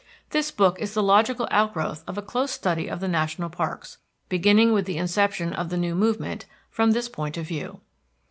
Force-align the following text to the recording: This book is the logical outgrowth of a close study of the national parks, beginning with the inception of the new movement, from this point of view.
This 0.31 0.49
book 0.49 0.81
is 0.81 0.95
the 0.95 1.03
logical 1.03 1.47
outgrowth 1.51 2.03
of 2.07 2.17
a 2.17 2.23
close 2.23 2.49
study 2.49 2.87
of 2.89 3.01
the 3.01 3.07
national 3.07 3.51
parks, 3.51 3.99
beginning 4.29 4.73
with 4.73 4.85
the 4.85 4.97
inception 4.97 5.53
of 5.53 5.69
the 5.69 5.77
new 5.77 5.93
movement, 5.93 6.47
from 6.71 6.93
this 6.93 7.07
point 7.07 7.37
of 7.37 7.45
view. 7.47 7.81